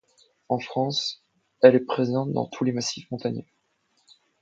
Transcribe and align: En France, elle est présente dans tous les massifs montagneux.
En 0.49 0.57
France, 0.57 1.23
elle 1.61 1.75
est 1.75 1.85
présente 1.85 2.31
dans 2.33 2.47
tous 2.47 2.63
les 2.63 2.71
massifs 2.71 3.05
montagneux. 3.11 3.45